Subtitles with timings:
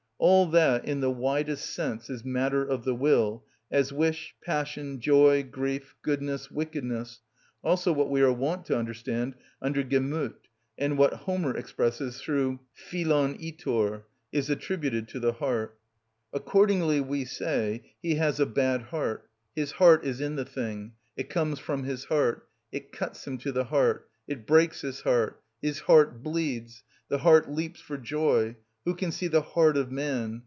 [0.23, 5.41] All that, in the widest sense, is matter of the will, as wish, passion, joy,
[5.41, 7.21] grief, goodness, wickedness,
[7.63, 9.33] also what we are wont to understand
[9.63, 10.35] under "Gemüth,"
[10.77, 12.59] and what Homer expresses through
[12.91, 15.79] φιλον ἠτορ, is attributed to the heart.
[16.31, 21.83] Accordingly we say: He has a bad heart;—his heart is in the thing;—it comes from
[21.85, 27.97] his heart;—it cut him to the heart;—it breaks his heart;—his heart bleeds;—the heart leaps for
[27.97, 30.39] joy;—who can see the heart of man?